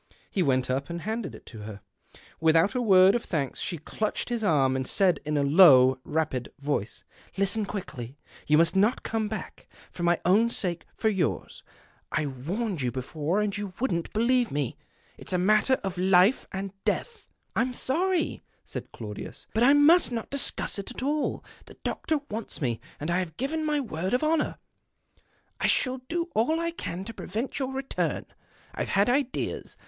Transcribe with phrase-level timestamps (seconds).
[0.31, 1.79] He went up and handed it to her.
[2.39, 6.51] Without a word of thanks she clutched his arm, and said in a low, rapid
[6.57, 7.03] voice
[7.37, 8.17] —"Listen quickly.
[8.47, 9.67] You must not come I tack.
[9.91, 11.61] For my own sake, for yours.
[12.11, 14.75] I warned 134 THE OCTAVE OF CLAUDIUS, you before, and you wouldn't believe me.
[15.19, 20.31] It's a matter of life or death."" I'm sorry," said Claudius," hut I must not
[20.31, 21.45] discuss it at all.
[21.67, 24.57] The doctor wants me, and I have given my word of honour.""
[25.61, 28.25] I shall do all I can to prevent your return;
[28.73, 29.77] I've had ideas.